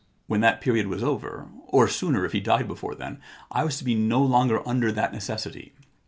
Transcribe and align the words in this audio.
When 0.25 0.41
that 0.41 0.61
period 0.61 0.87
was 0.87 1.03
over, 1.03 1.45
or 1.67 1.87
sooner 1.87 2.25
if 2.25 2.31
he 2.31 2.39
died 2.39 2.67
before 2.67 2.95
then, 2.95 3.19
I 3.51 3.63
was 3.63 3.77
to 3.77 3.83
be 3.83 3.93
no 3.93 4.19
longer 4.23 4.67
under 4.67 4.91
that 4.91 5.13
necessity. 5.13 5.75